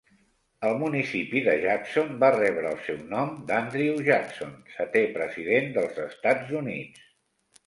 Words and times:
El 0.67 0.77
municipi 0.83 1.41
de 1.47 1.53
Jackson 1.65 2.15
va 2.23 2.29
rebre 2.37 2.71
el 2.77 2.79
seu 2.87 2.97
nom 3.11 3.35
d'Andrew 3.51 4.01
Jackson, 4.09 4.57
setè 4.79 5.05
president 5.19 5.71
dels 5.77 6.03
Estats 6.09 6.57
Units. 6.63 7.07